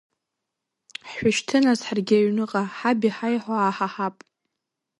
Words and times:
Ҳшәышьҭы, 1.07 1.57
нас, 1.63 1.79
ҳаргьы 1.87 2.15
аҩныҟа, 2.19 2.61
ҳаб 2.77 2.99
иҳаиҳәо 3.07 3.53
ааҳаҳап. 3.57 4.15